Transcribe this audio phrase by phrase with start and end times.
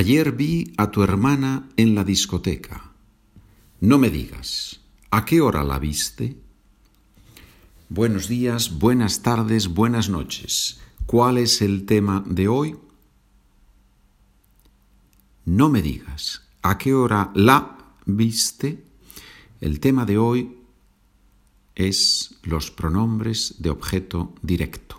[0.00, 2.94] Ayer vi a tu hermana en la discoteca.
[3.80, 4.80] No me digas,
[5.10, 6.38] ¿a qué hora la viste?
[7.90, 10.80] Buenos días, buenas tardes, buenas noches.
[11.04, 12.78] ¿Cuál es el tema de hoy?
[15.44, 17.76] No me digas, ¿a qué hora la
[18.06, 18.82] viste?
[19.60, 20.56] El tema de hoy
[21.74, 24.89] es los pronombres de objeto directo.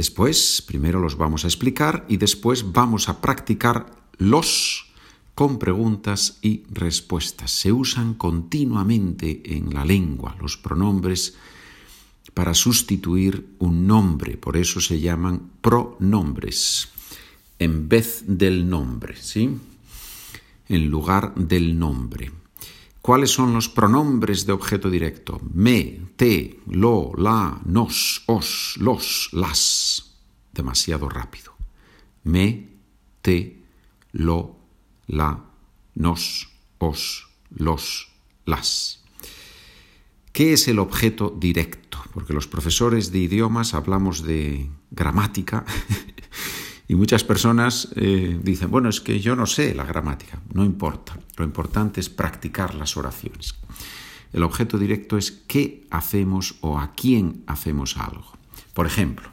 [0.00, 3.84] Después, primero los vamos a explicar y después vamos a practicar
[4.16, 4.86] los
[5.34, 7.50] con preguntas y respuestas.
[7.50, 11.36] Se usan continuamente en la lengua los pronombres
[12.32, 16.88] para sustituir un nombre, por eso se llaman pronombres,
[17.58, 19.50] en vez del nombre, ¿sí?
[20.70, 22.32] En lugar del nombre.
[23.10, 25.40] ¿Cuáles son los pronombres de objeto directo?
[25.52, 30.14] Me, te, lo, la, nos, os, los, las.
[30.52, 31.52] Demasiado rápido.
[32.22, 32.68] Me,
[33.20, 33.64] te,
[34.12, 34.54] lo,
[35.08, 35.42] la,
[35.96, 38.12] nos, os, los,
[38.44, 39.02] las.
[40.32, 41.98] ¿Qué es el objeto directo?
[42.12, 45.64] Porque los profesores de idiomas hablamos de gramática
[46.90, 51.16] Y muchas personas eh, dicen, bueno, es que yo no sé la gramática, no importa,
[51.36, 53.54] lo importante es practicar las oraciones.
[54.32, 58.32] El objeto directo es qué hacemos o a quién hacemos algo.
[58.74, 59.28] Por ejemplo,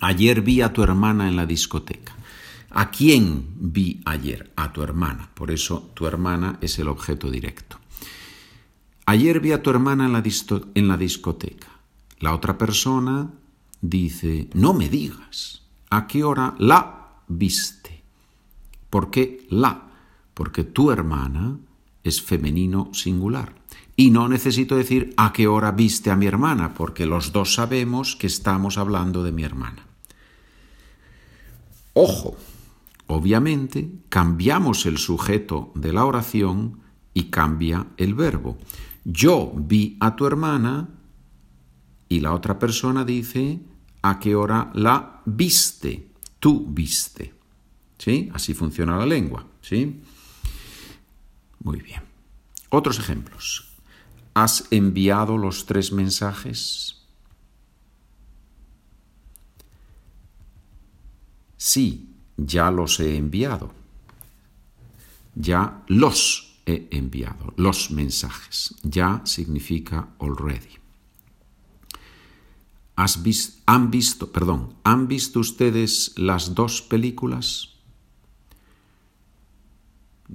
[0.00, 2.16] ayer vi a tu hermana en la discoteca.
[2.70, 4.52] ¿A quién vi ayer?
[4.56, 5.30] A tu hermana.
[5.34, 7.78] Por eso tu hermana es el objeto directo.
[9.06, 10.24] Ayer vi a tu hermana en la,
[10.74, 11.68] en la discoteca.
[12.18, 13.30] La otra persona
[13.80, 15.67] dice, no me digas.
[15.90, 18.02] ¿A qué hora la viste?
[18.90, 19.88] ¿Por qué la?
[20.34, 21.58] Porque tu hermana
[22.04, 23.54] es femenino singular.
[23.96, 28.16] Y no necesito decir a qué hora viste a mi hermana, porque los dos sabemos
[28.16, 29.84] que estamos hablando de mi hermana.
[31.94, 32.36] Ojo,
[33.08, 36.80] obviamente cambiamos el sujeto de la oración
[37.12, 38.56] y cambia el verbo.
[39.04, 40.90] Yo vi a tu hermana
[42.08, 43.58] y la otra persona dice
[44.02, 47.34] a qué hora la viste, tú viste.
[47.98, 48.30] ¿Sí?
[48.32, 49.44] Así funciona la lengua.
[49.60, 50.00] ¿Sí?
[51.60, 52.02] Muy bien.
[52.70, 53.72] Otros ejemplos.
[54.34, 57.02] ¿Has enviado los tres mensajes?
[61.56, 63.72] Sí, ya los he enviado.
[65.34, 68.74] Ya los he enviado, los mensajes.
[68.84, 70.78] Ya significa already
[73.66, 77.74] han visto, perdón, ¿han visto ustedes las dos películas?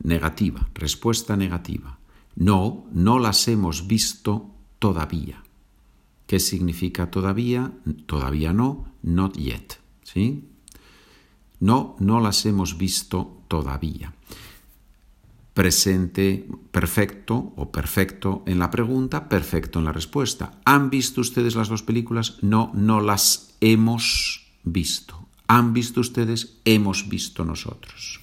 [0.02, 2.00] Negativa, respuesta negativa.
[2.36, 5.44] No, no las hemos visto todavía.
[6.26, 7.74] ¿Qué significa todavía?
[8.06, 9.74] Todavía no, not yet.
[10.04, 10.48] ¿Sí?
[11.60, 14.14] No, no las hemos visto todavía
[15.54, 20.60] presente perfecto o perfecto en la pregunta, perfecto en la respuesta.
[20.66, 22.38] ¿Han visto ustedes las dos películas?
[22.42, 25.28] No, no las hemos visto.
[25.48, 26.58] ¿Han visto ustedes?
[26.66, 28.22] Hemos visto nosotros.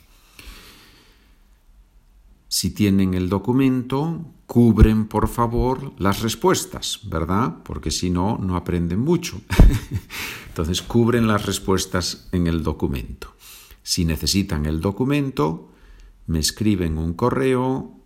[2.48, 7.58] Si tienen el documento, cubren por favor las respuestas, ¿verdad?
[7.62, 9.40] Porque si no, no aprenden mucho.
[10.48, 13.32] Entonces, cubren las respuestas en el documento.
[13.84, 15.70] Si necesitan el documento,
[16.30, 17.98] me escriben un correo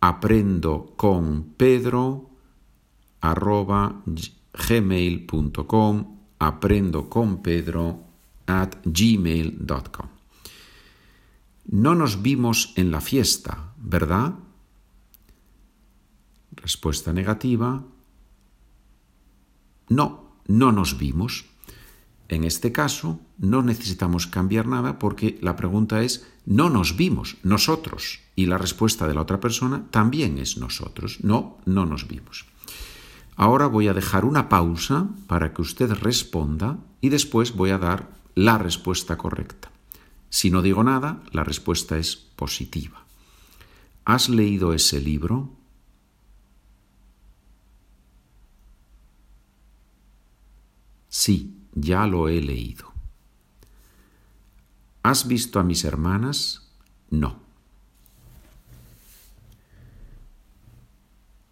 [0.00, 2.30] aprendo con pedro
[3.20, 4.04] arroba
[4.54, 8.04] gmail.com aprendo con pedro
[8.46, 10.06] at gmail.com
[11.66, 14.34] No nos vimos en la fiesta, ¿verdad?
[16.52, 17.82] Respuesta negativa.
[19.88, 21.46] No, no nos vimos.
[22.28, 28.20] En este caso, no necesitamos cambiar nada porque la pregunta es, no nos vimos, nosotros.
[28.36, 31.18] Y la respuesta de la otra persona también es nosotros.
[31.22, 32.44] No, no nos vimos.
[33.34, 38.10] Ahora voy a dejar una pausa para que usted responda y después voy a dar
[38.34, 39.70] la respuesta correcta.
[40.28, 43.04] Si no digo nada, la respuesta es positiva.
[44.04, 45.50] ¿Has leído ese libro?
[51.08, 52.92] Sí, ya lo he leído.
[55.02, 56.70] ¿Has visto a mis hermanas?
[57.10, 57.40] No.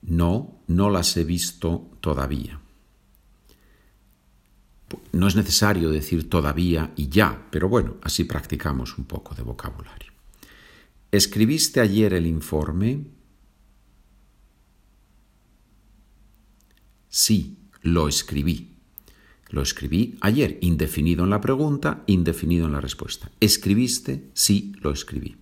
[0.02, 2.60] No, no las he visto todavía.
[5.12, 10.12] No es necesario decir todavía y ya, pero bueno, así practicamos un poco de vocabulario.
[11.10, 13.06] ¿Escribiste ayer el informe?
[17.08, 18.75] Sí, lo escribí.
[19.50, 23.30] Lo escribí ayer, indefinido en la pregunta, indefinido en la respuesta.
[23.40, 24.30] ¿Escribiste?
[24.34, 25.36] Sí, lo escribí.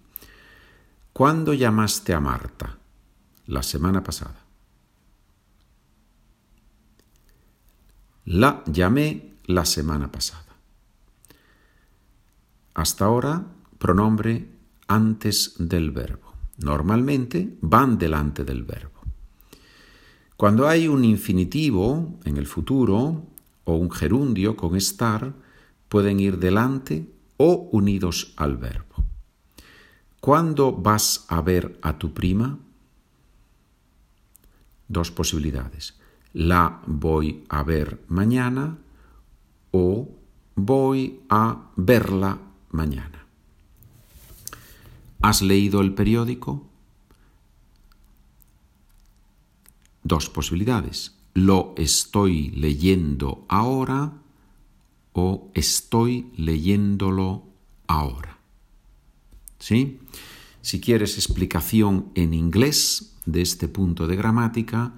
[1.12, 2.76] ¿Cuándo llamaste a Marta?
[3.46, 4.44] La semana pasada.
[8.26, 10.44] La llamé la semana pasada.
[12.74, 13.44] Hasta ahora,
[13.78, 14.48] pronombre
[14.88, 16.32] antes del verbo.
[16.58, 19.00] Normalmente van delante del verbo.
[20.36, 23.33] Cuando hay un infinitivo en el futuro,
[23.64, 25.34] o un gerundio con estar
[25.88, 29.04] pueden ir delante o unidos al verbo.
[30.20, 32.58] ¿Cuándo vas a ver a tu prima?
[34.88, 35.94] Dos posibilidades.
[36.32, 38.78] La voy a ver mañana
[39.70, 40.08] o
[40.54, 42.38] voy a verla
[42.70, 43.26] mañana.
[45.22, 46.66] ¿Has leído el periódico?
[50.02, 54.12] Dos posibilidades lo estoy leyendo ahora
[55.12, 57.44] o estoy leyéndolo
[57.86, 58.38] ahora.
[59.58, 59.98] ¿Sí?
[60.62, 64.94] Si quieres explicación en inglés de este punto de gramática,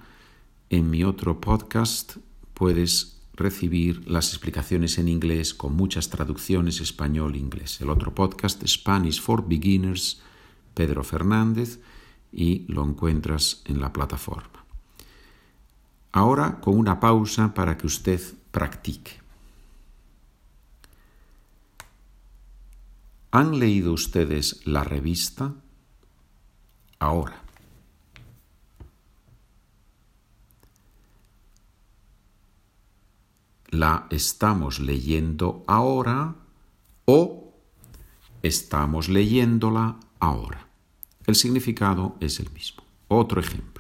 [0.71, 2.17] en mi otro podcast
[2.55, 7.81] puedes recibir las explicaciones en inglés con muchas traducciones español-inglés.
[7.81, 10.21] El otro podcast, Spanish for Beginners,
[10.75, 11.81] Pedro Fernández,
[12.33, 14.66] y lo encuentras en la plataforma.
[16.17, 18.19] Ahora con una pausa para que usted
[18.51, 19.21] practique.
[23.33, 25.53] ¿Han leído ustedes la revista?
[26.99, 27.43] Ahora.
[33.69, 36.35] ¿La estamos leyendo ahora
[37.05, 37.53] o
[38.43, 40.67] estamos leyéndola ahora?
[41.27, 42.85] El significado es el mismo.
[43.09, 43.76] Otro ejemplo.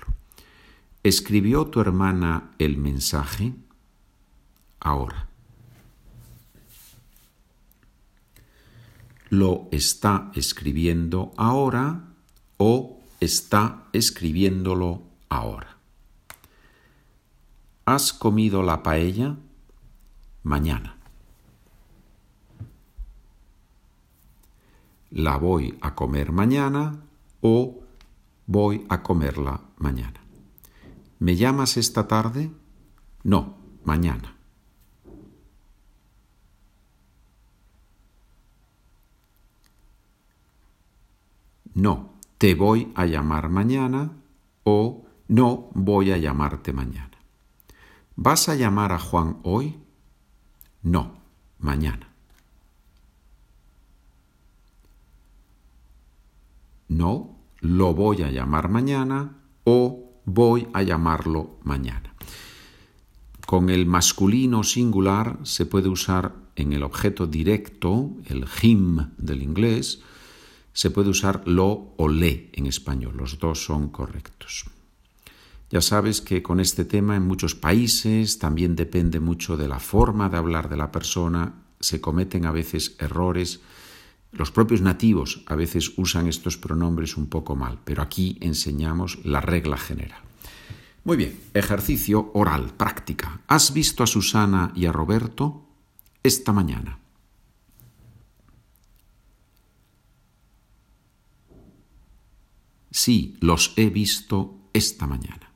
[1.06, 3.54] ¿Escribió tu hermana el mensaje?
[4.80, 5.28] Ahora.
[9.28, 12.08] ¿Lo está escribiendo ahora
[12.56, 15.76] o está escribiéndolo ahora?
[17.84, 19.36] ¿Has comido la paella?
[20.42, 20.96] Mañana.
[25.12, 27.00] ¿La voy a comer mañana
[27.42, 27.78] o
[28.48, 30.25] voy a comerla mañana?
[31.18, 32.50] ¿Me llamas esta tarde?
[33.22, 34.36] No, mañana.
[41.74, 44.12] No, te voy a llamar mañana
[44.64, 47.10] o no voy a llamarte mañana.
[48.16, 49.78] ¿Vas a llamar a Juan hoy?
[50.82, 51.18] No,
[51.58, 52.08] mañana.
[56.88, 62.12] No, lo voy a llamar mañana o voy a llamarlo mañana.
[63.46, 70.00] Con el masculino singular se puede usar en el objeto directo, el him del inglés,
[70.72, 73.16] se puede usar lo o le en español.
[73.16, 74.66] Los dos son correctos.
[75.70, 80.28] Ya sabes que con este tema en muchos países también depende mucho de la forma
[80.28, 83.60] de hablar de la persona, se cometen a veces errores
[84.36, 89.40] los propios nativos a veces usan estos pronombres un poco mal, pero aquí enseñamos la
[89.40, 90.20] regla general.
[91.04, 93.40] Muy bien, ejercicio oral, práctica.
[93.46, 95.64] ¿Has visto a Susana y a Roberto
[96.22, 96.98] esta mañana?
[102.90, 105.50] Sí, los he visto esta mañana.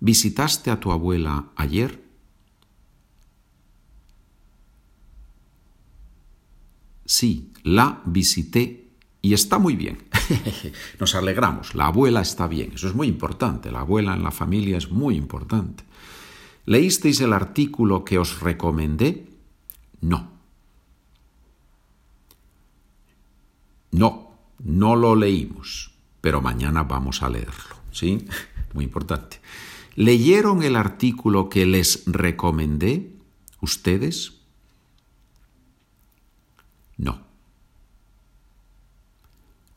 [0.00, 1.99] ¿Visitaste a tu abuela ayer?
[7.10, 8.86] Sí, la visité
[9.20, 9.98] y está muy bien.
[11.00, 14.78] Nos alegramos, la abuela está bien, eso es muy importante, la abuela en la familia
[14.78, 15.82] es muy importante.
[16.66, 19.26] ¿Leísteis el artículo que os recomendé?
[20.00, 20.30] No.
[23.90, 24.30] No,
[24.62, 25.90] no lo leímos,
[26.20, 28.24] pero mañana vamos a leerlo, ¿sí?
[28.72, 29.40] Muy importante.
[29.96, 33.10] ¿Leyeron el artículo que les recomendé
[33.60, 34.39] ustedes?
[37.00, 37.18] No.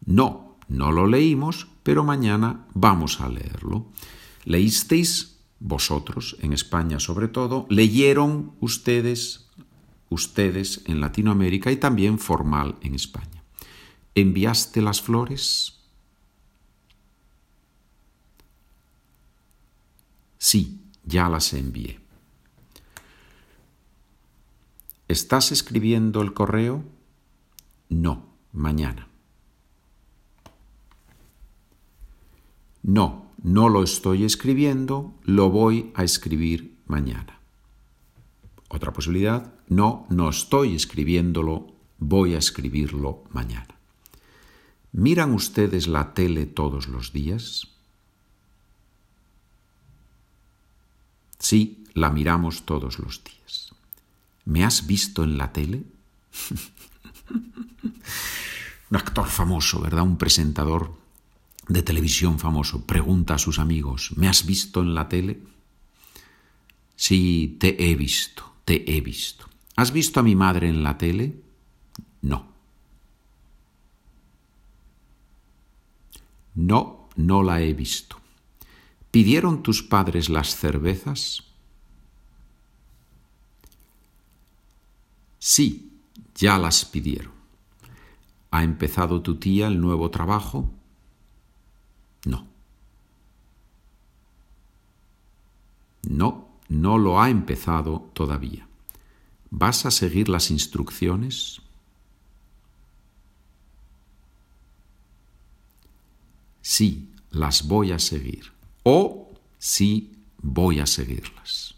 [0.06, 3.88] No, no lo leímos, pero mañana vamos a leerlo.
[4.44, 7.66] ¿Leísteis vosotros, en España sobre todo?
[7.70, 9.50] ¿Leyeron ustedes,
[10.10, 13.42] ustedes en Latinoamérica y también formal en España?
[14.16, 15.80] ¿Enviaste las flores?
[20.38, 22.02] Sí, ya las envié.
[25.08, 26.84] ¿Estás escribiendo el correo?
[27.94, 29.08] No, mañana.
[32.82, 37.40] No, no lo estoy escribiendo, lo voy a escribir mañana.
[38.68, 41.68] Otra posibilidad, no, no estoy escribiéndolo,
[42.00, 43.76] voy a escribirlo mañana.
[44.92, 47.68] ¿Miran ustedes la tele todos los días?
[51.38, 53.76] Sí, la miramos todos los días.
[54.46, 55.84] ¿Me has visto en la tele?
[58.92, 60.04] Un actor famoso, ¿verdad?
[60.04, 60.98] Un presentador
[61.68, 65.40] de televisión famoso pregunta a sus amigos, ¿me has visto en la tele?
[66.96, 69.46] Sí, te he visto te he visto.
[69.76, 71.42] ¿Has visto a mi madre en la tele?
[72.22, 72.48] No.
[76.56, 78.18] No, no la he visto.
[79.12, 81.44] ¿Pidieron tus padres las cervezas?
[85.40, 85.93] Sí,
[86.36, 87.34] ya las pidieron.
[88.52, 90.70] ¿Ha empezado tu tía el nuevo trabajo?
[92.26, 92.48] No.
[96.04, 98.68] No, no lo ha empezado todavía.
[99.50, 101.62] ¿Vas a seguir las instrucciones?
[106.62, 108.52] Sí, las voy a seguir.
[108.84, 111.76] O sí, voy a seguirlas.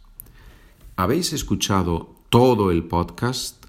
[0.95, 3.64] ¿Habéis escuchado todo el podcast?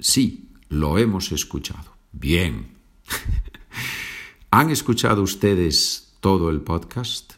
[0.00, 1.94] Sí, lo hemos escuchado.
[2.12, 2.74] Bien.
[4.50, 7.34] ¿Han escuchado ustedes todo el podcast?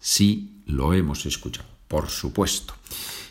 [0.00, 2.74] Sí, lo hemos escuchado, por supuesto.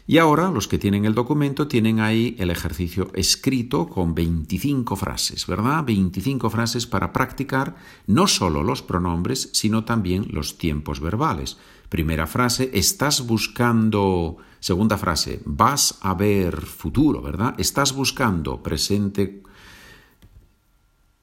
[0.09, 5.45] Y ahora los que tienen el documento tienen ahí el ejercicio escrito con 25 frases,
[5.45, 5.83] ¿verdad?
[5.85, 7.75] 25 frases para practicar
[8.07, 11.59] no solo los pronombres, sino también los tiempos verbales.
[11.89, 17.53] Primera frase, estás buscando, segunda frase, vas a ver futuro, ¿verdad?
[17.59, 19.43] Estás buscando presente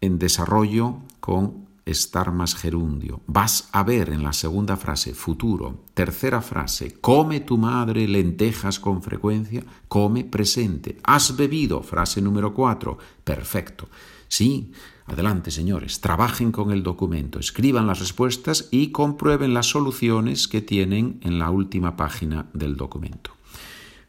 [0.00, 3.22] en desarrollo con estar más gerundio.
[3.28, 5.84] Vas a ver en la segunda frase futuro.
[5.94, 10.98] Tercera frase, come tu madre lentejas con frecuencia, come presente.
[11.04, 12.98] Has bebido, frase número cuatro.
[13.22, 13.88] Perfecto.
[14.26, 14.72] Sí,
[15.06, 21.20] adelante señores, trabajen con el documento, escriban las respuestas y comprueben las soluciones que tienen
[21.22, 23.30] en la última página del documento.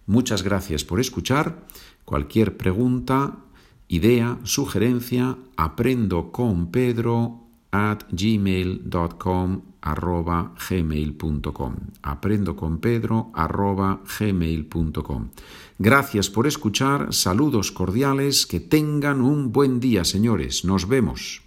[0.08, 1.68] Muchas gracias por escuchar.
[2.06, 3.38] Cualquier pregunta
[3.88, 15.30] idea, sugerencia, aprendo con Pedro at gmail.com arroba gmail.com aprendo con Pedro arroba gmail.com
[15.80, 21.47] Gracias por escuchar, saludos cordiales, que tengan un buen día, señores, nos vemos.